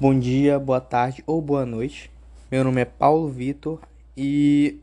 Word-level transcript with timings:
Bom 0.00 0.18
dia, 0.18 0.58
boa 0.58 0.80
tarde 0.80 1.22
ou 1.24 1.40
boa 1.40 1.64
noite. 1.64 2.10
Meu 2.50 2.64
nome 2.64 2.80
é 2.80 2.84
Paulo 2.84 3.28
Vitor 3.28 3.78
e 4.16 4.80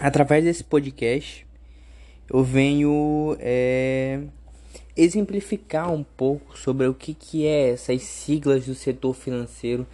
através 0.00 0.42
desse 0.42 0.64
podcast 0.64 1.46
eu 2.26 2.42
venho 2.42 3.36
é, 3.38 4.22
exemplificar 4.96 5.92
um 5.92 6.02
pouco 6.02 6.56
sobre 6.56 6.86
o 6.86 6.94
que, 6.94 7.12
que 7.12 7.46
é 7.46 7.68
essas 7.68 8.00
siglas 8.00 8.64
do 8.64 8.74
setor 8.74 9.12
financeiro, 9.14 9.86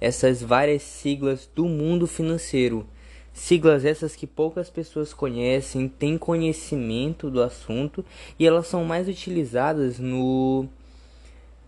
essas 0.00 0.42
várias 0.42 0.82
siglas 0.82 1.48
do 1.54 1.66
mundo 1.66 2.08
financeiro. 2.08 2.84
Siglas 3.32 3.84
essas 3.84 4.16
que 4.16 4.26
poucas 4.26 4.68
pessoas 4.68 5.14
conhecem, 5.14 5.86
têm 5.86 6.18
conhecimento 6.18 7.30
do 7.30 7.40
assunto 7.40 8.04
e 8.36 8.44
elas 8.44 8.66
são 8.66 8.84
mais 8.84 9.06
utilizadas 9.06 10.00
no 10.00 10.68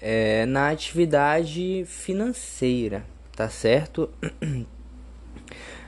é, 0.01 0.45
na 0.47 0.71
atividade 0.71 1.85
financeira, 1.87 3.05
tá 3.35 3.49
certo? 3.49 4.11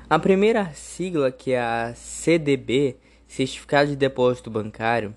A 0.08 0.18
primeira 0.18 0.70
sigla, 0.72 1.30
que 1.30 1.52
é 1.52 1.60
a 1.60 1.92
CDB, 1.94 2.96
Certificado 3.26 3.90
de 3.90 3.96
Depósito 3.96 4.50
Bancário, 4.50 5.14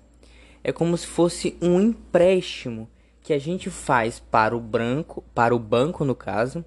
é 0.62 0.70
como 0.70 0.98
se 0.98 1.06
fosse 1.06 1.56
um 1.62 1.80
empréstimo 1.80 2.86
que 3.22 3.32
a 3.32 3.38
gente 3.38 3.70
faz 3.70 4.20
para 4.20 4.54
o 4.54 4.60
banco, 4.60 5.24
para 5.34 5.54
o 5.54 5.58
banco 5.58 6.04
no 6.04 6.14
caso, 6.14 6.62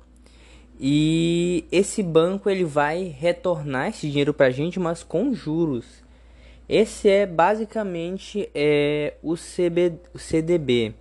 e 0.80 1.66
esse 1.72 2.02
banco 2.02 2.50
ele 2.50 2.66
vai 2.66 3.04
retornar 3.04 3.90
esse 3.90 4.10
dinheiro 4.10 4.34
para 4.34 4.48
a 4.48 4.52
gente, 4.52 4.80
mas 4.80 5.04
com 5.04 5.32
juros. 5.32 6.04
Esse 6.68 7.08
é 7.08 7.28
basicamente 7.28 8.50
é, 8.56 9.14
o, 9.22 9.36
CB, 9.36 10.00
o 10.16 10.18
CDB 10.18 10.96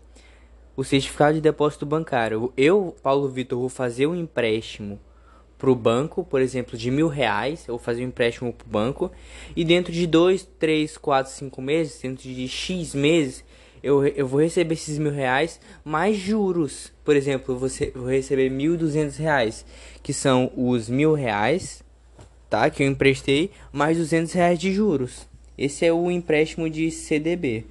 o 0.76 0.84
certificado 0.84 1.34
de 1.34 1.40
depósito 1.40 1.86
bancário. 1.86 2.52
Eu, 2.56 2.94
Paulo 3.02 3.28
Vitor, 3.28 3.58
vou 3.58 3.68
fazer 3.68 4.06
um 4.06 4.14
empréstimo 4.14 4.98
para 5.56 5.70
o 5.70 5.74
banco, 5.74 6.24
por 6.24 6.40
exemplo, 6.40 6.76
de 6.76 6.90
mil 6.90 7.08
reais. 7.08 7.66
Eu 7.66 7.76
vou 7.76 7.84
fazer 7.84 8.04
um 8.04 8.08
empréstimo 8.08 8.52
para 8.52 8.66
o 8.66 8.70
banco 8.70 9.10
e 9.54 9.64
dentro 9.64 9.92
de 9.92 10.06
dois, 10.06 10.46
três, 10.58 10.96
quatro, 10.96 11.32
cinco 11.32 11.62
meses, 11.62 12.00
dentro 12.00 12.22
de 12.22 12.48
x 12.48 12.94
meses, 12.94 13.44
eu, 13.84 14.02
eu 14.06 14.26
vou 14.26 14.40
receber 14.40 14.72
esses 14.72 14.98
mil 14.98 15.12
reais 15.12 15.60
mais 15.84 16.16
juros. 16.16 16.90
Por 17.04 17.14
exemplo, 17.14 17.54
você 17.54 17.92
vou 17.94 18.08
receber 18.08 18.48
mil 18.50 18.78
duzentos 18.78 19.18
reais, 19.18 19.64
que 20.02 20.12
são 20.12 20.50
os 20.56 20.88
mil 20.88 21.12
reais, 21.12 21.84
tá? 22.48 22.70
Que 22.70 22.82
eu 22.82 22.86
emprestei 22.86 23.50
mais 23.70 23.98
duzentos 23.98 24.32
reais 24.32 24.58
de 24.58 24.72
juros. 24.72 25.28
Esse 25.56 25.84
é 25.84 25.92
o 25.92 26.10
empréstimo 26.10 26.68
de 26.70 26.90
CDB. 26.90 27.66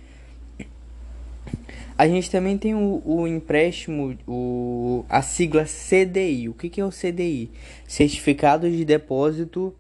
A 1.98 2.08
gente 2.08 2.30
também 2.30 2.58
tem 2.58 2.74
o, 2.74 3.02
o 3.06 3.28
empréstimo, 3.28 4.18
o, 4.28 5.06
a 5.08 5.22
sigla 5.22 5.66
CDI. 5.66 6.50
O 6.50 6.54
que, 6.54 6.70
que 6.70 6.82
é 6.82 6.86
o 6.86 6.90
CDI? 6.90 7.52
Certificado 7.88 8.70
de 8.70 8.84
Depósito 8.84 9.76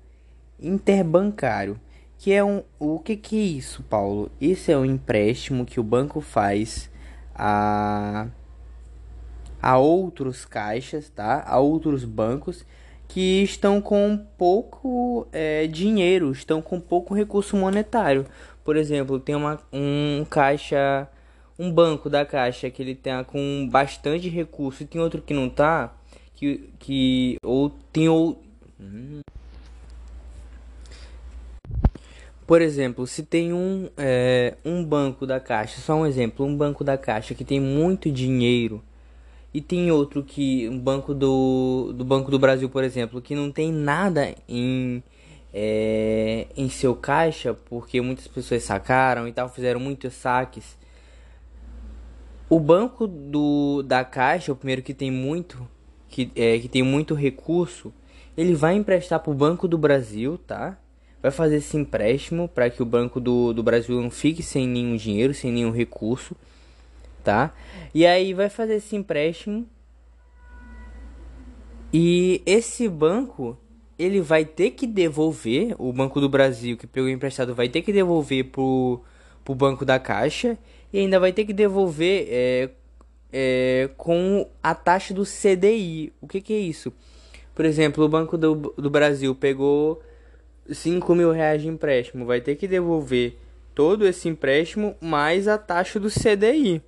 Interbancário. 0.61 1.80
Que 2.17 2.31
é 2.31 2.44
um, 2.44 2.64
o 2.80 3.00
que, 3.00 3.17
que 3.17 3.38
é 3.38 3.44
isso, 3.44 3.84
Paulo? 3.84 4.31
Isso 4.39 4.72
é 4.72 4.78
um 4.78 4.86
empréstimo 4.86 5.66
que 5.66 5.80
o 5.80 5.84
banco 5.84 6.22
faz 6.22 6.89
a, 7.36 8.28
a 9.61 9.78
outros 9.78 10.45
caixas, 10.45 11.09
tá? 11.09 11.44
A 11.45 11.59
outros 11.59 12.06
bancos 12.06 12.66
que 13.08 13.44
estão 13.44 13.81
com 13.81 14.17
pouco 14.38 15.28
é, 15.31 15.67
dinheiro, 15.67 16.31
estão 16.31 16.61
com 16.61 16.80
pouco 16.80 17.14
recurso 17.14 17.58
monetário. 17.58 18.25
Por 18.64 18.78
exemplo, 18.78 19.19
tem 19.19 19.36
uma, 19.36 19.59
um 19.72 20.25
caixa 20.30 21.08
um 21.58 21.72
banco 21.72 22.09
da 22.09 22.26
caixa 22.26 22.70
que 22.70 22.82
ele 22.82 22.96
tá 22.96 23.23
com 23.23 23.68
bastante 23.70 24.30
recurso 24.30 24.84
e 24.84 24.86
tem 24.86 25.02
outro 25.02 25.22
que 25.22 25.34
não 25.34 25.50
tá, 25.50 25.96
que, 26.36 26.70
que 26.80 27.38
ou 27.44 27.70
tem 27.92 28.09
ou 28.09 28.44
por 32.46 32.62
exemplo, 32.62 33.08
se 33.08 33.24
tem 33.24 33.53
um, 33.53 33.90
é, 33.97 34.56
um 34.66 34.84
banco 34.84 35.25
da 35.25 35.40
caixa, 35.40 35.80
só 35.80 35.96
um 35.96 36.06
exemplo, 36.06 36.46
um 36.46 36.56
banco 36.56 36.84
da 36.84 36.97
caixa 36.97 37.34
que 37.34 37.46
tem 37.46 37.59
muito 37.59 38.12
dinheiro 38.12 38.84
e 39.53 39.62
tem 39.62 39.91
outro 39.91 40.24
que 40.24 40.68
um 40.68 40.78
banco 40.80 41.14
do, 41.14 41.94
do 41.96 42.03
Banco 42.03 42.30
do 42.30 42.40
Brasil, 42.40 42.70
por 42.70 42.84
exemplo, 42.84 43.22
que 43.22 43.35
não 43.35 43.52
tem 43.52 43.72
nada 43.72 44.35
em 44.47 45.02
é, 45.53 46.47
em 46.58 46.68
seu 46.70 46.96
caixa 46.96 47.53
porque 47.53 48.02
muitas 48.02 48.28
pessoas 48.28 48.64
sacaram 48.64 49.28
e 49.28 49.31
tal, 49.31 49.47
fizeram 49.47 49.80
muitos 49.80 50.14
saques 50.14 50.78
o 52.50 52.59
banco 52.59 53.08
do, 53.08 53.84
da 53.84 54.04
Caixa, 54.04 54.52
o 54.52 54.56
primeiro 54.56 54.81
que 54.81 54.94
tem 54.94 55.09
muito, 55.09 55.68
que, 56.08 56.31
é, 56.36 56.59
que 56.59 56.68
tem 56.68 56.84
muito 56.84 57.14
recurso, 57.14 57.94
ele 58.36 58.54
vai 58.54 58.76
emprestar 58.76 59.20
para 59.20 59.31
o 59.31 59.36
Banco 59.36 59.68
do 59.68 59.78
Brasil, 59.78 60.38
tá? 60.38 60.78
Vai 61.22 61.32
fazer 61.32 61.58
esse 61.58 61.78
empréstimo 61.78 62.48
para 62.48 62.70
que 62.70 62.82
o 62.82 62.86
Banco 62.86 63.20
do, 63.20 63.53
do 63.53 63.64
Brasil 63.64 64.02
não 64.02 64.12
fique 64.12 64.44
sem 64.44 64.68
nenhum 64.68 64.96
dinheiro, 64.96 65.34
sem 65.34 65.52
nenhum 65.52 65.72
recurso, 65.72 66.36
tá? 67.24 67.53
E 67.94 68.06
aí 68.06 68.34
vai 68.34 68.50
fazer 68.50 68.76
esse 68.76 68.96
empréstimo 68.96 69.68
e 71.94 72.42
esse 72.46 72.90
banco 72.90 73.58
ele 74.00 74.20
vai 74.20 74.44
ter 74.44 74.72
que 74.72 74.88
devolver, 74.88 75.76
o 75.78 75.94
Banco 75.94 76.20
do 76.20 76.28
Brasil 76.28 76.76
que 76.76 76.88
pegou 76.88 77.08
emprestado 77.08 77.53
vai 77.53 77.70
ter 77.70 77.84
que 77.84 77.94
devolver 77.94 78.46
pro, 78.46 79.02
pro 79.46 79.53
Banco 79.53 79.86
da 79.86 80.00
Caixa 80.00 80.58
e 80.94 81.00
ainda 81.00 81.20
vai 81.20 81.34
ter 81.34 81.44
que 81.44 81.54
devolver 81.54 82.28
é, 82.30 82.70
é, 83.31 83.90
com 83.98 84.48
a 84.62 84.76
taxa 84.76 85.12
do 85.12 85.24
CDI. 85.24 86.14
O 86.22 86.28
que, 86.28 86.40
que 86.40 86.54
é 86.54 86.59
isso? 86.59 86.94
Por 87.56 87.66
exemplo, 87.66 88.06
o 88.06 88.09
Banco 88.09 88.38
do, 88.38 88.56
do 88.78 88.90
Brasil 88.92 89.34
pegou 89.34 90.02
5 90.70 91.16
mil 91.16 91.32
reais 91.32 91.64
de 91.64 91.68
empréstimo, 91.68 92.26
vai 92.26 92.40
ter 92.40 92.56
que 92.56 92.68
devolver 92.68 93.38
todo 93.74 94.06
esse 94.06 94.30
empréstimo 94.30 94.96
mais 95.02 95.48
a 95.48 95.58
taxa 95.58 96.00
do 96.00 96.09
CDI. 96.09 96.82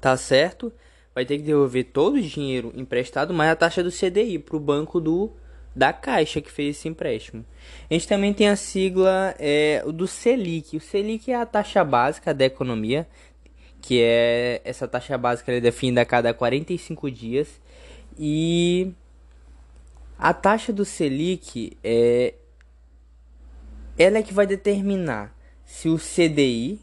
Tá 0.00 0.16
certo? 0.16 0.72
Vai 1.12 1.24
ter 1.24 1.38
que 1.38 1.42
devolver 1.42 1.86
todo 1.86 2.16
o 2.16 2.22
dinheiro 2.22 2.72
emprestado 2.76 3.34
mais 3.34 3.50
a 3.50 3.56
taxa 3.56 3.82
do 3.82 3.90
CDI 3.90 4.38
para 4.38 4.56
o 4.56 4.60
banco 4.60 5.00
do 5.00 5.32
da 5.76 5.92
Caixa 5.92 6.40
que 6.40 6.50
fez 6.50 6.78
esse 6.78 6.88
empréstimo. 6.88 7.44
A 7.90 7.92
gente 7.92 8.08
também 8.08 8.32
tem 8.32 8.48
a 8.48 8.56
sigla 8.56 9.34
é, 9.38 9.84
do 9.92 10.08
Selic. 10.08 10.78
O 10.78 10.80
Selic 10.80 11.30
é 11.30 11.34
a 11.34 11.44
taxa 11.44 11.84
básica 11.84 12.32
da 12.32 12.46
economia, 12.46 13.06
que 13.82 14.00
é 14.00 14.62
essa 14.64 14.88
taxa 14.88 15.18
básica 15.18 15.52
é 15.52 15.60
definida 15.60 16.00
a 16.00 16.06
cada 16.06 16.32
45 16.32 17.10
dias. 17.10 17.60
E 18.18 18.90
a 20.18 20.32
taxa 20.32 20.72
do 20.72 20.86
Selic 20.86 21.76
é 21.84 22.32
ela 23.98 24.18
é 24.18 24.22
que 24.22 24.32
vai 24.32 24.46
determinar 24.46 25.34
se 25.64 25.88
o 25.88 25.98
CDI, 25.98 26.80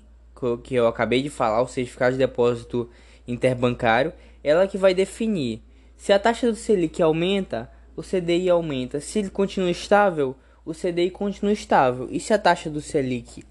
que 0.64 0.75
eu 0.75 0.88
acabei 0.88 1.24
de 1.24 1.30
falar, 1.30 1.62
o 1.62 1.68
certificado 1.68 2.14
de 2.14 2.20
depósito 2.20 2.90
interbancário, 3.28 4.14
ela 4.44 4.64
é 4.64 4.68
que 4.68 4.78
vai 4.78 4.94
definir 4.94 5.64
se 5.96 6.12
a 6.12 6.20
taxa 6.20 6.48
do 6.48 6.56
Selic 6.56 7.02
aumenta, 7.02 7.72
o 7.96 8.02
CDI 8.02 8.50
aumenta. 8.50 9.00
Se 9.00 9.20
ele 9.20 9.30
continua 9.30 9.72
estável, 9.72 10.36
o 10.66 10.74
CDI 10.74 11.09
continua 11.09 11.54
estável. 11.54 12.08
E 12.12 12.20
se 12.20 12.34
a 12.34 12.38
taxa 12.38 12.70
do 12.70 12.81
Selic 12.81 13.44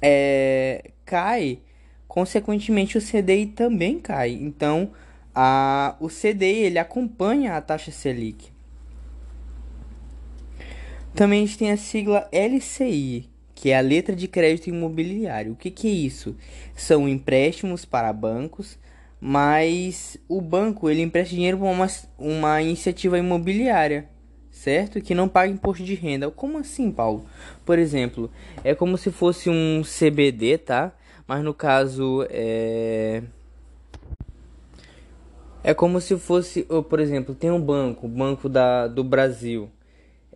é, 0.00 0.90
cai, 1.04 1.60
consequentemente 2.06 2.98
o 2.98 3.00
CDI 3.00 3.46
também 3.46 3.98
cai. 3.98 4.32
Então, 4.32 4.92
a, 5.34 5.96
o 6.00 6.08
CDI 6.08 6.64
ele 6.64 6.78
acompanha 6.78 7.56
a 7.56 7.60
taxa 7.60 7.90
Selic. 7.90 8.50
Também 11.14 11.42
a 11.42 11.46
gente 11.46 11.58
tem 11.58 11.70
a 11.70 11.76
sigla 11.76 12.28
LCI, 12.32 13.28
que 13.54 13.70
é 13.70 13.76
a 13.76 13.82
letra 13.82 14.16
de 14.16 14.26
crédito 14.26 14.68
imobiliário. 14.68 15.52
O 15.52 15.56
que, 15.56 15.70
que 15.70 15.86
é 15.86 15.90
isso? 15.90 16.34
São 16.74 17.08
empréstimos 17.08 17.84
para 17.84 18.12
bancos 18.12 18.78
mas 19.24 20.18
o 20.28 20.40
banco 20.40 20.90
ele 20.90 21.00
empresta 21.00 21.32
dinheiro 21.32 21.56
para 21.56 21.68
uma, 21.68 21.86
uma 22.18 22.60
iniciativa 22.60 23.16
imobiliária, 23.16 24.08
certo? 24.50 25.00
Que 25.00 25.14
não 25.14 25.28
paga 25.28 25.52
imposto 25.52 25.84
de 25.84 25.94
renda. 25.94 26.28
Como 26.28 26.58
assim, 26.58 26.90
Paulo? 26.90 27.24
Por 27.64 27.78
exemplo, 27.78 28.28
é 28.64 28.74
como 28.74 28.98
se 28.98 29.12
fosse 29.12 29.48
um 29.48 29.82
CBD, 29.84 30.58
tá? 30.58 30.92
Mas 31.24 31.44
no 31.44 31.54
caso 31.54 32.26
é 32.28 33.22
é 35.62 35.72
como 35.72 36.00
se 36.00 36.18
fosse, 36.18 36.66
por 36.88 36.98
exemplo, 36.98 37.32
tem 37.32 37.52
um 37.52 37.60
banco, 37.60 38.06
o 38.06 38.10
Banco 38.10 38.48
da, 38.48 38.88
do 38.88 39.04
Brasil. 39.04 39.70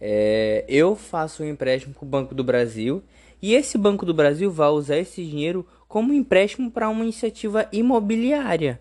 É, 0.01 0.65
eu 0.69 0.95
faço 0.95 1.43
um 1.43 1.49
empréstimo 1.49 1.93
para 1.93 2.05
o 2.05 2.09
Banco 2.09 2.37
do 2.37 2.45
Brasil 2.45 3.03
e 3.43 3.53
esse 3.53 3.77
Banco 3.77 4.07
do 4.07 4.15
Brasil 4.15 4.49
vai 4.49 4.69
usar 4.69 4.99
esse 4.99 5.25
dinheiro 5.25 5.67
como 5.89 6.13
empréstimo 6.13 6.71
para 6.71 6.89
uma 6.89 7.05
iniciativa 7.05 7.69
imobiliária, 7.73 8.81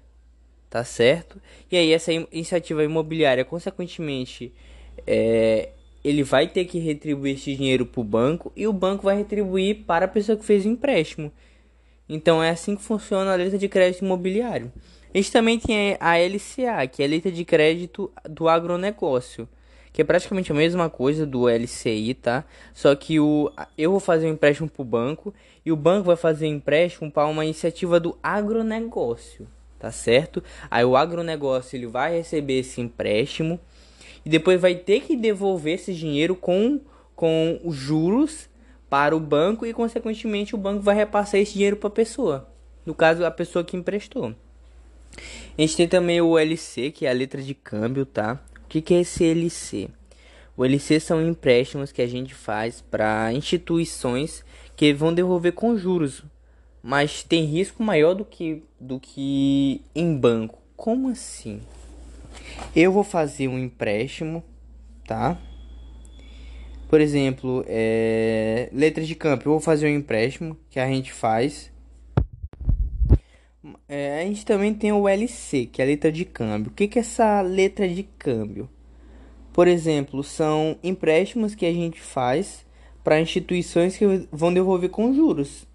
tá 0.69 0.83
certo? 0.83 1.41
E 1.71 1.77
aí 1.77 1.91
essa 1.91 2.11
iniciativa 2.11 2.83
imobiliária, 2.83 3.45
consequentemente, 3.45 4.53
é, 5.05 5.69
ele 6.03 6.23
vai 6.23 6.47
ter 6.47 6.65
que 6.65 6.79
retribuir 6.79 7.35
esse 7.35 7.55
dinheiro 7.55 7.85
para 7.85 8.01
o 8.01 8.03
banco 8.03 8.51
e 8.55 8.67
o 8.67 8.73
banco 8.73 9.03
vai 9.03 9.17
retribuir 9.17 9.83
para 9.85 10.05
a 10.05 10.07
pessoa 10.07 10.37
que 10.37 10.45
fez 10.45 10.65
o 10.65 10.69
empréstimo. 10.69 11.31
Então 12.07 12.43
é 12.43 12.49
assim 12.49 12.75
que 12.75 12.83
funciona 12.83 13.33
a 13.33 13.35
letra 13.35 13.57
de 13.57 13.67
crédito 13.67 14.05
imobiliário. 14.05 14.71
A 15.13 15.17
gente 15.17 15.31
também 15.31 15.57
tem 15.57 15.97
a 15.99 16.17
LCA, 16.19 16.87
que 16.87 17.01
é 17.01 17.05
a 17.05 17.09
letra 17.09 17.31
de 17.31 17.45
crédito 17.45 18.11
do 18.29 18.49
agronegócio, 18.49 19.47
que 19.95 20.01
é 20.01 20.05
praticamente 20.05 20.51
a 20.51 20.55
mesma 20.55 20.89
coisa 20.89 21.25
do 21.25 21.47
LCI, 21.47 22.15
tá? 22.15 22.43
Só 22.73 22.93
que 22.97 23.17
o 23.17 23.49
eu 23.77 23.91
vou 23.91 24.01
fazer 24.01 24.27
um 24.27 24.33
empréstimo 24.33 24.67
para 24.69 24.81
o 24.81 24.85
banco 24.85 25.33
e 25.65 25.71
o 25.71 25.75
banco 25.77 26.07
vai 26.07 26.17
fazer 26.17 26.47
um 26.47 26.55
empréstimo 26.55 27.09
para 27.09 27.25
uma 27.27 27.45
iniciativa 27.45 27.97
do 27.97 28.17
agronegócio, 28.21 29.47
tá 29.79 29.93
certo? 29.93 30.43
Aí 30.69 30.83
o 30.83 30.97
agronegócio 30.97 31.77
ele 31.77 31.87
vai 31.87 32.17
receber 32.17 32.59
esse 32.59 32.81
empréstimo 32.81 33.57
e 34.25 34.29
depois 34.29 34.59
vai 34.59 34.75
ter 34.75 34.99
que 34.99 35.15
devolver 35.15 35.75
esse 35.75 35.93
dinheiro 35.93 36.35
com 36.35 36.81
com 37.15 37.61
os 37.63 37.77
juros 37.77 38.49
para 38.89 39.15
o 39.15 39.19
banco 39.21 39.65
e 39.65 39.73
consequentemente 39.73 40.55
o 40.55 40.57
banco 40.57 40.81
vai 40.81 40.95
repassar 40.95 41.39
esse 41.39 41.53
dinheiro 41.53 41.77
para 41.77 41.87
a 41.87 41.91
pessoa. 41.91 42.49
No 42.85 42.93
caso, 42.93 43.23
a 43.23 43.31
pessoa 43.31 43.63
que 43.63 43.77
emprestou. 43.77 44.35
A 45.57 45.61
gente 45.61 45.77
tem 45.77 45.87
também 45.87 46.19
o 46.19 46.37
LC, 46.37 46.91
que 46.91 47.05
é 47.05 47.09
a 47.09 47.13
letra 47.13 47.41
de 47.41 47.53
câmbio, 47.53 48.05
tá? 48.05 48.43
O 48.65 48.67
que, 48.67 48.81
que 48.81 48.93
é 48.95 49.01
esse 49.01 49.23
LC? 49.23 49.89
O 50.57 50.65
LC 50.65 50.99
são 50.99 51.25
empréstimos 51.25 51.91
que 51.91 52.01
a 52.01 52.07
gente 52.07 52.33
faz 52.33 52.81
para 52.81 53.31
instituições 53.31 54.43
que 54.75 54.91
vão 54.93 55.13
devolver 55.13 55.53
com 55.53 55.77
juros, 55.77 56.23
mas 56.81 57.23
tem 57.23 57.45
risco 57.45 57.83
maior 57.83 58.15
do 58.15 58.25
que, 58.25 58.63
do 58.79 58.99
que 58.99 59.81
em 59.93 60.15
banco. 60.17 60.59
Como 60.75 61.09
assim? 61.09 61.61
Eu 62.75 62.91
vou 62.91 63.03
fazer 63.03 63.47
um 63.47 63.59
empréstimo, 63.59 64.43
tá? 65.05 65.39
Por 66.89 66.99
exemplo, 66.99 67.63
é, 67.67 68.69
letras 68.73 69.07
de 69.07 69.15
câmbio. 69.15 69.47
Eu 69.47 69.51
vou 69.53 69.59
fazer 69.59 69.87
um 69.87 69.95
empréstimo 69.95 70.57
que 70.69 70.79
a 70.79 70.87
gente 70.87 71.13
faz 71.13 71.71
é, 73.95 74.21
a 74.21 74.25
gente 74.25 74.45
também 74.45 74.73
tem 74.73 74.91
o 74.91 75.07
LC, 75.07 75.67
que 75.67 75.81
é 75.81 75.85
a 75.85 75.87
letra 75.87 76.11
de 76.11 76.25
câmbio. 76.25 76.69
O 76.69 76.73
que, 76.75 76.87
que 76.87 76.99
é 76.99 77.01
essa 77.01 77.41
letra 77.41 77.87
de 77.87 78.03
câmbio? 78.03 78.69
Por 79.53 79.69
exemplo, 79.69 80.21
são 80.21 80.77
empréstimos 80.83 81.55
que 81.55 81.65
a 81.65 81.71
gente 81.71 82.01
faz 82.01 82.65
para 83.03 83.21
instituições 83.21 83.95
que 83.95 84.05
vão 84.31 84.53
devolver 84.53 84.89
com 84.89 85.13
juros. 85.13 85.65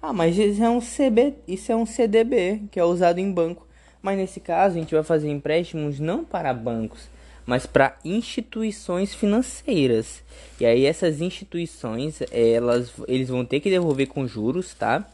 Ah, 0.00 0.12
mas 0.12 0.36
isso 0.36 0.64
é 0.64 0.68
um 0.68 0.80
CB, 0.80 1.34
isso 1.46 1.70
é 1.70 1.76
um 1.76 1.86
CDB, 1.86 2.62
que 2.72 2.80
é 2.80 2.84
usado 2.84 3.20
em 3.20 3.30
banco. 3.30 3.64
Mas 4.02 4.18
nesse 4.18 4.40
caso, 4.40 4.76
a 4.76 4.80
gente 4.80 4.92
vai 4.92 5.04
fazer 5.04 5.30
empréstimos 5.30 6.00
não 6.00 6.24
para 6.24 6.52
bancos, 6.52 7.08
mas 7.46 7.64
para 7.64 7.96
instituições 8.04 9.14
financeiras. 9.14 10.24
E 10.58 10.66
aí 10.66 10.84
essas 10.84 11.20
instituições, 11.20 12.20
elas 12.32 12.90
eles 13.06 13.28
vão 13.28 13.44
ter 13.44 13.60
que 13.60 13.70
devolver 13.70 14.08
com 14.08 14.26
juros, 14.26 14.74
tá? 14.74 15.06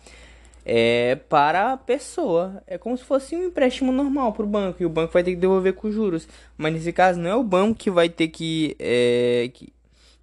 É, 0.70 1.17
para 1.17 1.73
a 1.73 1.76
pessoa. 1.79 2.62
É 2.67 2.76
como 2.76 2.97
se 2.97 3.03
fosse 3.03 3.35
um 3.35 3.47
empréstimo 3.47 3.91
normal 3.91 4.35
para 4.35 4.44
o 4.44 4.47
banco 4.47 4.82
e 4.82 4.87
o 4.87 4.91
banco 4.91 5.15
vai 5.15 5.25
ter 5.25 5.31
que 5.31 5.38
devolver 5.38 5.73
com 5.73 5.91
juros. 5.91 6.29
Mas 6.59 6.75
nesse 6.75 6.93
caso 6.93 7.19
não 7.19 7.31
é 7.31 7.35
o 7.35 7.43
banco 7.43 7.79
que 7.79 7.91
vai 7.91 8.11
ter 8.11 8.29
que, 8.29 8.76
é, 8.79 9.50
que, 9.55 9.73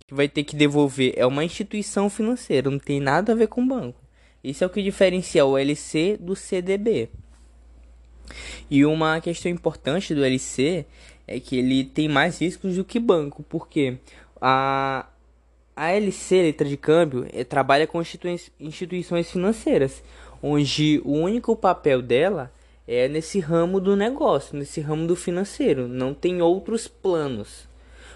que 0.07 0.13
vai 0.13 0.29
ter 0.29 0.43
que 0.43 0.55
devolver, 0.55 1.13
é 1.17 1.25
uma 1.25 1.43
instituição 1.43 2.11
financeira, 2.11 2.69
não 2.69 2.77
tem 2.77 2.99
nada 2.99 3.31
a 3.31 3.35
ver 3.35 3.47
com 3.47 3.63
o 3.63 3.65
banco. 3.65 3.99
Isso 4.43 4.63
é 4.63 4.67
o 4.67 4.69
que 4.69 4.83
diferencia 4.83 5.43
o 5.43 5.57
LC 5.57 6.17
do 6.21 6.35
CDB. 6.35 7.09
E 8.69 8.85
uma 8.85 9.19
questão 9.19 9.51
importante 9.51 10.13
do 10.13 10.23
LC 10.23 10.85
é 11.27 11.39
que 11.39 11.57
ele 11.57 11.83
tem 11.83 12.07
mais 12.07 12.39
riscos 12.39 12.75
do 12.75 12.85
que 12.85 12.99
banco, 12.99 13.43
porque 13.49 13.97
a, 14.39 15.07
a 15.75 15.91
LC, 15.91 16.43
letra 16.43 16.67
de 16.67 16.77
câmbio, 16.77 17.27
é, 17.33 17.43
trabalha 17.43 17.87
com 17.87 17.99
instituições 18.59 19.31
financeiras 19.31 20.03
onde 20.47 21.01
o 21.03 21.13
único 21.13 21.55
papel 21.55 22.03
dela 22.03 22.51
é 22.87 23.07
nesse 23.07 23.39
ramo 23.39 23.79
do 23.79 23.95
negócio, 23.95 24.55
nesse 24.55 24.79
ramo 24.79 25.07
do 25.07 25.15
financeiro, 25.15 25.87
não 25.87 26.13
tem 26.13 26.39
outros 26.39 26.87
planos. 26.87 27.67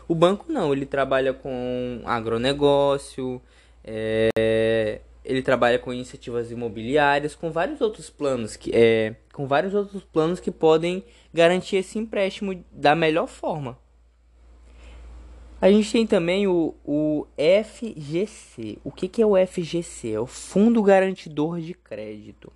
O 0.07 0.13
banco 0.13 0.45
não, 0.47 0.71
ele 0.71 0.85
trabalha 0.85 1.33
com 1.33 2.01
agronegócio, 2.05 3.41
é, 3.83 5.01
ele 5.25 5.41
trabalha 5.41 5.79
com 5.79 5.91
iniciativas 5.91 6.51
imobiliárias, 6.51 7.33
com 7.33 7.49
vários 7.49 7.81
outros 7.81 8.11
planos 8.11 8.55
que 8.55 8.69
é, 8.75 9.15
com 9.33 9.47
vários 9.47 9.73
outros 9.73 10.03
planos 10.03 10.39
que 10.39 10.51
podem 10.51 11.03
garantir 11.33 11.77
esse 11.77 11.97
empréstimo 11.97 12.63
da 12.71 12.95
melhor 12.95 13.25
forma. 13.25 13.75
A 15.61 15.69
gente 15.69 15.91
tem 15.91 16.07
também 16.07 16.47
o, 16.47 16.73
o 16.85 17.27
FGC. 17.37 18.77
O 18.81 18.91
que, 18.91 19.09
que 19.09 19.21
é 19.21 19.25
o 19.25 19.35
FGC? 19.45 20.13
É 20.13 20.19
o 20.19 20.25
Fundo 20.25 20.81
Garantidor 20.81 21.59
de 21.59 21.73
Crédito. 21.73 22.49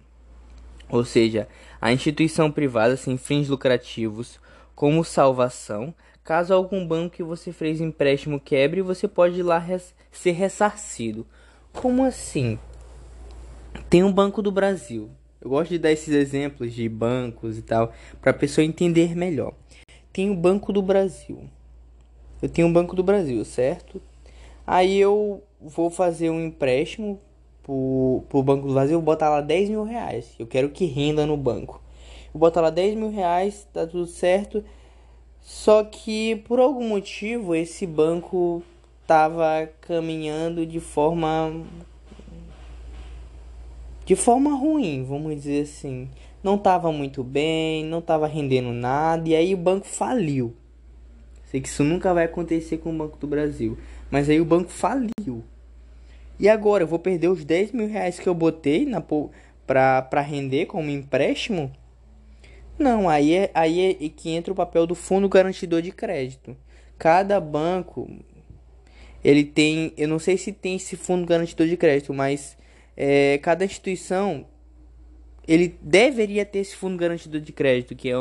Ou 0.88 1.04
seja, 1.04 1.50
a 1.82 1.92
instituição 1.92 2.50
privada 2.50 2.96
sem 2.96 3.18
fins 3.18 3.50
lucrativos 3.50 4.40
como 4.74 5.04
salvação. 5.04 5.94
Caso 6.24 6.54
algum 6.54 6.88
banco 6.88 7.18
que 7.18 7.24
você 7.24 7.52
fez 7.52 7.82
empréstimo 7.82 8.40
quebre, 8.40 8.82
você 8.82 9.06
pode 9.06 9.38
ir 9.38 9.44
lá 9.44 9.58
res 9.58 9.94
ser 10.10 10.32
ressarcido. 10.32 11.28
Como 11.74 12.06
assim? 12.06 12.58
Tem 13.90 14.02
um 14.02 14.14
Banco 14.14 14.42
do 14.42 14.52
Brasil. 14.52 15.10
Eu 15.42 15.50
gosto 15.50 15.72
de 15.72 15.80
dar 15.80 15.92
esses 15.92 16.14
exemplos 16.14 16.74
de 16.74 16.88
bancos 16.88 17.58
e 17.58 17.62
tal 17.62 17.92
para 18.22 18.32
a 18.32 18.34
pessoa 18.34 18.64
entender 18.64 19.14
melhor. 19.14 19.54
Tem 20.14 20.30
o 20.30 20.36
Banco 20.36 20.72
do 20.72 20.82
Brasil 20.82 21.50
eu 22.44 22.50
tenho 22.50 22.68
um 22.68 22.74
Banco 22.74 22.94
do 22.94 23.02
Brasil, 23.02 23.46
certo? 23.46 24.02
Aí 24.68 25.00
eu 25.00 25.42
vou 25.62 25.90
fazer 25.90 26.30
um 26.30 26.46
empréstimo 26.46 27.18
pro, 27.64 28.22
pro 28.28 28.44
Banco 28.44 28.68
do 28.68 28.74
Brasil, 28.74 28.98
vou 28.98 29.02
botar 29.02 29.30
lá 29.30 29.40
10 29.40 29.70
mil 29.70 29.86
reais. 29.86 30.36
Eu 30.38 30.46
quero 30.46 30.70
que 30.70 30.84
renda 30.84 31.26
no 31.26 31.38
banco. 31.38 31.82
Vou 32.34 32.42
botar 32.42 32.60
lá 32.60 32.70
10 32.70 32.96
mil 32.96 33.10
reais, 33.10 33.66
tá 33.72 33.88
tudo 33.88 34.06
certo. 34.06 34.62
Só 35.40 35.86
que 35.86 36.36
por 36.46 36.60
algum 36.60 36.86
motivo 36.86 37.56
esse 37.56 37.88
banco 37.88 38.62
tava 39.08 39.70
caminhando 39.80 40.66
de 40.66 40.82
forma 40.82 41.64
de 44.04 44.18
forma 44.18 44.54
ruim, 44.54 45.06
vamos 45.06 45.34
dizer 45.34 45.62
assim. 45.62 46.10
Não 46.44 46.58
tava 46.58 46.92
muito 46.92 47.24
bem, 47.24 47.86
não 47.86 48.02
tava 48.02 48.28
rendendo 48.28 48.74
nada 48.74 49.30
e 49.30 49.34
aí 49.34 49.54
o 49.54 49.58
banco 49.58 49.88
faliu. 49.88 50.54
Sei 51.54 51.62
que 51.62 51.68
isso 51.68 51.84
nunca 51.84 52.12
vai 52.16 52.26
acontecer 52.26 52.80
com 52.80 52.90
o 52.90 52.98
Banco 52.98 53.16
do 53.20 53.28
Brasil. 53.28 53.78
Mas 54.10 54.28
aí 54.28 54.42
o 54.42 54.46
banco 54.46 54.72
faliu. 54.72 55.44
E 56.40 56.50
agora 56.50 56.82
eu 56.82 56.88
vou 56.88 56.98
perder 56.98 57.28
os 57.28 57.46
10 57.46 57.74
mil 57.74 57.88
reais 57.88 58.20
que 58.20 58.28
eu 58.28 58.34
botei 58.34 58.88
na 58.88 59.00
para 59.68 60.22
render 60.22 60.66
como 60.66 60.90
empréstimo? 60.90 61.72
Não, 62.80 63.08
aí 63.08 63.36
é, 63.36 63.52
aí 63.54 63.96
é 64.02 64.10
que 64.10 64.32
entra 64.32 64.52
o 64.52 64.56
papel 64.56 64.88
do 64.88 64.96
fundo 64.96 65.30
garantidor 65.30 65.84
de 65.84 65.92
crédito. 65.92 66.58
Cada 66.98 67.40
banco 67.40 68.10
ele 69.24 69.44
tem, 69.44 69.94
eu 69.96 70.08
não 70.08 70.18
sei 70.18 70.38
se 70.38 70.52
tem 70.52 70.78
esse 70.78 70.96
fundo 70.96 71.24
garantidor 71.24 71.68
de 71.68 71.78
crédito, 71.78 72.12
mas 72.16 72.58
é, 72.98 73.38
cada 73.38 73.64
instituição 73.64 74.48
ele 75.48 75.78
deveria 75.80 76.46
ter 76.46 76.60
esse 76.60 76.76
fundo 76.76 76.98
garantidor 76.98 77.42
de 77.42 77.52
crédito, 77.52 77.96
que 77.96 78.10
é 78.10 78.16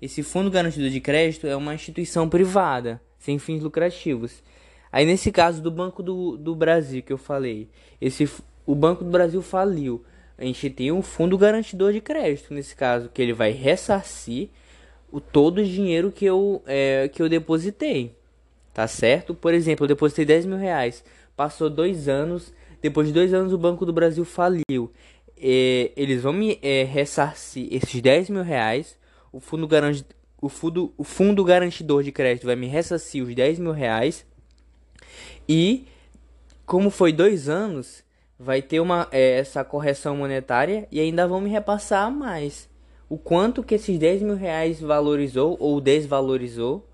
esse 0.00 0.22
fundo 0.22 0.50
garantidor 0.50 0.90
de 0.90 1.00
crédito 1.00 1.46
é 1.46 1.56
uma 1.56 1.74
instituição 1.74 2.28
privada, 2.28 3.00
sem 3.18 3.38
fins 3.38 3.62
lucrativos. 3.62 4.42
Aí 4.90 5.04
nesse 5.04 5.32
caso 5.32 5.62
do 5.62 5.70
Banco 5.70 6.02
do, 6.02 6.36
do 6.36 6.54
Brasil 6.54 7.02
que 7.02 7.12
eu 7.12 7.18
falei, 7.18 7.68
esse 8.00 8.28
o 8.64 8.74
Banco 8.74 9.04
do 9.04 9.10
Brasil 9.10 9.42
faliu. 9.42 10.04
A 10.38 10.44
gente 10.44 10.68
tem 10.68 10.92
um 10.92 11.02
fundo 11.02 11.38
garantidor 11.38 11.92
de 11.92 12.00
crédito 12.00 12.52
nesse 12.52 12.74
caso, 12.76 13.08
que 13.08 13.22
ele 13.22 13.32
vai 13.32 13.52
ressarcir 13.52 14.48
o 15.10 15.20
todo 15.20 15.58
o 15.58 15.64
dinheiro 15.64 16.12
que 16.12 16.24
eu, 16.24 16.62
é, 16.66 17.08
que 17.08 17.22
eu 17.22 17.28
depositei. 17.28 18.14
Tá 18.74 18.86
certo? 18.86 19.34
Por 19.34 19.54
exemplo, 19.54 19.84
eu 19.84 19.88
depositei 19.88 20.26
10 20.26 20.44
mil 20.44 20.58
reais. 20.58 21.02
Passou 21.34 21.70
dois 21.70 22.08
anos. 22.08 22.52
Depois 22.82 23.06
de 23.06 23.14
dois 23.14 23.32
anos 23.32 23.52
o 23.52 23.58
Banco 23.58 23.86
do 23.86 23.92
Brasil 23.92 24.24
faliu 24.24 24.92
é, 25.38 25.92
eles 25.96 26.22
vão 26.22 26.32
me 26.32 26.58
é, 26.62 26.84
ressarcir 26.84 27.68
esses 27.70 28.00
10 28.00 28.30
mil 28.30 28.42
reais. 28.42 28.96
O 29.36 29.40
fundo, 29.40 29.68
garanti, 29.68 30.02
o, 30.40 30.48
fundo, 30.48 30.94
o 30.96 31.04
fundo 31.04 31.44
garantidor 31.44 32.02
de 32.02 32.10
crédito 32.10 32.46
vai 32.46 32.56
me 32.56 32.66
ressarcir 32.66 33.22
os 33.22 33.34
10 33.34 33.58
mil 33.58 33.72
reais. 33.72 34.24
E, 35.46 35.86
como 36.64 36.88
foi 36.88 37.12
dois 37.12 37.46
anos, 37.46 38.02
vai 38.38 38.62
ter 38.62 38.80
uma, 38.80 39.06
é, 39.12 39.38
essa 39.38 39.62
correção 39.62 40.16
monetária 40.16 40.88
e 40.90 40.98
ainda 40.98 41.28
vão 41.28 41.42
me 41.42 41.50
repassar 41.50 42.10
mais. 42.10 42.66
O 43.10 43.18
quanto 43.18 43.62
que 43.62 43.74
esses 43.74 43.98
10 43.98 44.22
mil 44.22 44.36
reais 44.36 44.80
valorizou 44.80 45.54
ou 45.60 45.82
desvalorizou. 45.82 46.88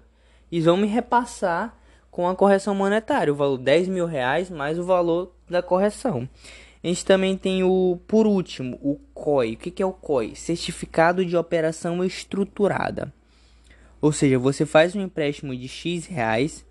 E 0.50 0.60
vão 0.60 0.76
me 0.76 0.88
repassar 0.88 1.78
com 2.10 2.28
a 2.28 2.34
correção 2.34 2.74
monetária. 2.74 3.32
O 3.32 3.36
valor 3.36 3.56
10 3.56 3.86
mil 3.86 4.04
reais 4.04 4.50
mais 4.50 4.80
o 4.80 4.84
valor 4.84 5.32
da 5.48 5.62
correção. 5.62 6.28
A 6.82 6.88
gente 6.88 7.04
também 7.04 7.36
tem 7.36 7.62
o, 7.62 7.98
por 8.08 8.26
último, 8.26 8.78
o 8.82 8.96
COI. 9.14 9.54
O 9.54 9.56
que, 9.56 9.70
que 9.70 9.82
é 9.82 9.86
o 9.86 9.92
COI? 9.92 10.34
Certificado 10.34 11.24
de 11.24 11.36
Operação 11.36 12.04
Estruturada. 12.04 13.12
Ou 14.00 14.10
seja, 14.10 14.36
você 14.38 14.66
faz 14.66 14.96
um 14.96 15.00
empréstimo 15.00 15.56
de 15.56 15.68
X 15.68 16.06
reais 16.06 16.66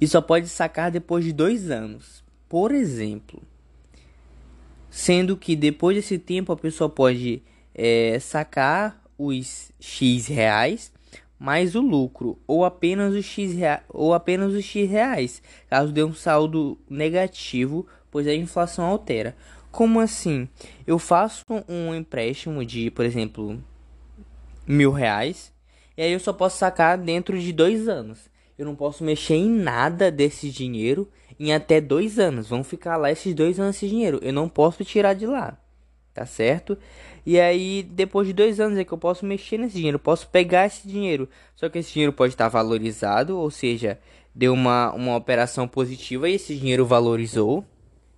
e 0.00 0.06
só 0.06 0.20
pode 0.20 0.48
sacar 0.48 0.92
depois 0.92 1.24
de 1.24 1.32
dois 1.32 1.70
anos. 1.70 2.22
Por 2.48 2.70
exemplo, 2.70 3.42
sendo 4.88 5.36
que 5.36 5.56
depois 5.56 5.96
desse 5.96 6.18
tempo 6.18 6.52
a 6.52 6.56
pessoa 6.56 6.88
pode 6.88 7.42
é, 7.74 8.18
sacar 8.20 9.02
os 9.18 9.72
X 9.80 10.26
reais 10.28 10.92
mais 11.42 11.74
o 11.74 11.80
lucro, 11.80 12.38
ou 12.46 12.64
apenas 12.64 13.12
os 13.14 13.24
X, 13.24 13.52
rea 13.52 13.82
ou 13.88 14.14
apenas 14.14 14.52
os 14.52 14.64
X 14.64 14.88
reais, 14.88 15.42
caso 15.68 15.90
dê 15.90 16.04
um 16.04 16.14
saldo 16.14 16.78
negativo, 16.88 17.84
pois 18.12 18.28
a 18.28 18.34
inflação 18.34 18.84
altera. 18.84 19.34
Como 19.72 19.98
assim? 19.98 20.48
Eu 20.86 21.00
faço 21.00 21.42
um 21.68 21.92
empréstimo 21.92 22.64
de, 22.64 22.92
por 22.92 23.04
exemplo, 23.04 23.60
mil 24.64 24.92
reais, 24.92 25.52
e 25.96 26.02
aí 26.02 26.12
eu 26.12 26.20
só 26.20 26.32
posso 26.32 26.58
sacar 26.58 26.96
dentro 26.96 27.36
de 27.36 27.52
dois 27.52 27.88
anos. 27.88 28.30
Eu 28.56 28.64
não 28.64 28.76
posso 28.76 29.02
mexer 29.02 29.34
em 29.34 29.50
nada 29.50 30.12
desse 30.12 30.48
dinheiro 30.48 31.10
em 31.40 31.52
até 31.52 31.80
dois 31.80 32.20
anos. 32.20 32.48
Vão 32.48 32.62
ficar 32.62 32.96
lá 32.96 33.10
esses 33.10 33.34
dois 33.34 33.58
anos 33.58 33.74
esse 33.74 33.88
dinheiro. 33.88 34.20
Eu 34.22 34.32
não 34.32 34.48
posso 34.48 34.84
tirar 34.84 35.14
de 35.14 35.26
lá 35.26 35.58
tá 36.12 36.26
certo? 36.26 36.76
E 37.24 37.40
aí, 37.40 37.82
depois 37.82 38.26
de 38.26 38.32
dois 38.32 38.60
anos 38.60 38.78
é 38.78 38.84
que 38.84 38.92
eu 38.92 38.98
posso 38.98 39.24
mexer 39.24 39.58
nesse 39.58 39.76
dinheiro, 39.76 39.98
posso 39.98 40.28
pegar 40.28 40.66
esse 40.66 40.86
dinheiro. 40.86 41.28
Só 41.54 41.68
que 41.68 41.78
esse 41.78 41.92
dinheiro 41.92 42.12
pode 42.12 42.34
estar 42.34 42.48
valorizado, 42.48 43.38
ou 43.38 43.50
seja, 43.50 43.98
deu 44.34 44.52
uma, 44.52 44.92
uma 44.92 45.16
operação 45.16 45.66
positiva 45.66 46.28
e 46.28 46.34
esse 46.34 46.56
dinheiro 46.56 46.84
valorizou. 46.84 47.64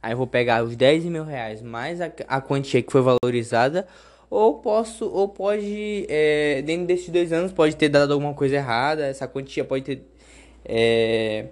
Aí 0.04 0.12
eu 0.12 0.18
vou 0.18 0.26
pegar 0.26 0.62
os 0.62 0.76
10 0.76 1.06
mil 1.06 1.24
reais 1.24 1.62
mais 1.62 1.98
a, 1.98 2.12
a 2.28 2.38
quantia 2.38 2.82
que 2.82 2.92
foi 2.92 3.00
valorizada. 3.00 3.88
Ou 4.28 4.58
posso, 4.58 5.08
ou 5.08 5.30
pode, 5.30 6.04
é, 6.10 6.60
dentro 6.60 6.86
desses 6.86 7.08
dois 7.08 7.32
anos, 7.32 7.52
pode 7.52 7.74
ter 7.74 7.88
dado 7.88 8.12
alguma 8.12 8.34
coisa 8.34 8.56
errada. 8.56 9.06
Essa 9.06 9.26
quantia 9.26 9.64
pode 9.64 9.82
ter, 9.82 10.02
é, 10.62 11.46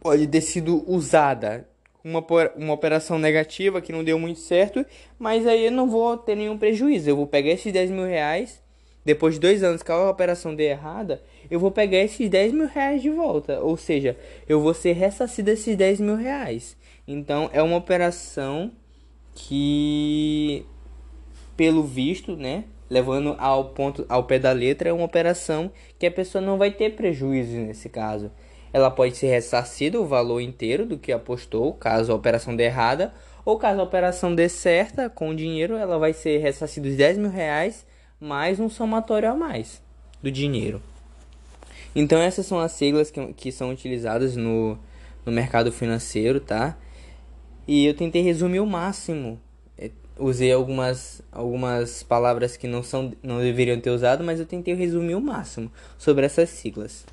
pode 0.00 0.24
ter 0.28 0.40
sido 0.40 0.84
usada 0.86 1.66
uma, 2.04 2.24
uma 2.54 2.74
operação 2.74 3.18
negativa 3.18 3.80
que 3.80 3.90
não 3.90 4.04
deu 4.04 4.20
muito 4.20 4.38
certo, 4.38 4.86
mas 5.18 5.44
aí 5.44 5.64
eu 5.66 5.72
não 5.72 5.90
vou 5.90 6.16
ter 6.16 6.36
nenhum 6.36 6.56
prejuízo. 6.56 7.10
Eu 7.10 7.16
vou 7.16 7.26
pegar 7.26 7.50
esses 7.50 7.72
10 7.72 7.90
mil 7.90 8.04
reais, 8.06 8.62
depois 9.04 9.34
de 9.34 9.40
dois 9.40 9.62
anos 9.62 9.82
que 9.82 9.92
a 9.92 10.10
operação 10.10 10.54
deu 10.54 10.66
errada, 10.66 11.22
eu 11.50 11.60
vou 11.60 11.70
pegar 11.70 11.98
esses 11.98 12.28
10 12.28 12.52
mil 12.52 12.66
reais 12.66 13.02
de 13.02 13.10
volta. 13.10 13.60
Ou 13.60 13.76
seja, 13.76 14.16
eu 14.48 14.60
vou 14.60 14.72
ser 14.72 14.92
ressarcido 14.92 15.50
esses 15.50 15.76
10 15.76 16.00
mil 16.00 16.16
reais. 16.16 16.76
Então 17.06 17.50
é 17.52 17.62
uma 17.62 17.76
operação 17.76 18.72
que, 19.34 20.64
pelo 21.56 21.82
visto, 21.82 22.36
né? 22.36 22.64
Levando 22.88 23.34
ao 23.38 23.70
ponto 23.70 24.04
ao 24.08 24.24
pé 24.24 24.38
da 24.38 24.52
letra, 24.52 24.88
é 24.88 24.92
uma 24.92 25.04
operação 25.04 25.70
que 25.98 26.06
a 26.06 26.10
pessoa 26.10 26.42
não 26.42 26.58
vai 26.58 26.70
ter 26.70 26.94
prejuízo 26.94 27.56
nesse 27.56 27.88
caso 27.88 28.30
ela 28.74 28.90
pode 28.90 29.16
ser 29.16 29.28
ressarcida 29.28 30.00
o 30.00 30.04
valor 30.04 30.40
inteiro 30.40 30.84
do 30.84 30.98
que 30.98 31.12
apostou, 31.12 31.74
caso 31.74 32.10
a 32.10 32.14
operação 32.16 32.56
dê 32.56 32.64
errada, 32.64 33.14
ou 33.44 33.56
caso 33.56 33.78
a 33.78 33.84
operação 33.84 34.34
dê 34.34 34.48
certa 34.48 35.08
com 35.08 35.28
o 35.28 35.34
dinheiro, 35.34 35.76
ela 35.76 35.96
vai 35.96 36.12
ser 36.12 36.38
ressarcida 36.38 36.88
os 36.88 36.96
10 36.96 37.18
mil 37.18 37.30
reais 37.30 37.86
mais 38.24 38.58
um 38.58 38.70
somatório 38.70 39.30
a 39.30 39.34
mais 39.34 39.82
do 40.22 40.30
dinheiro. 40.30 40.80
Então 41.94 42.18
essas 42.18 42.46
são 42.46 42.58
as 42.58 42.72
siglas 42.72 43.10
que, 43.10 43.32
que 43.34 43.52
são 43.52 43.70
utilizadas 43.70 44.34
no, 44.34 44.78
no 45.26 45.30
mercado 45.30 45.70
financeiro, 45.70 46.40
tá? 46.40 46.74
E 47.68 47.84
eu 47.84 47.92
tentei 47.92 48.22
resumir 48.22 48.60
o 48.60 48.66
máximo. 48.66 49.38
É, 49.76 49.90
usei 50.18 50.50
algumas, 50.50 51.20
algumas 51.30 52.02
palavras 52.02 52.56
que 52.56 52.66
não, 52.66 52.82
são, 52.82 53.12
não 53.22 53.40
deveriam 53.40 53.78
ter 53.78 53.90
usado, 53.90 54.24
mas 54.24 54.40
eu 54.40 54.46
tentei 54.46 54.72
resumir 54.72 55.14
o 55.14 55.20
máximo 55.20 55.70
sobre 55.98 56.24
essas 56.24 56.48
siglas. 56.48 57.04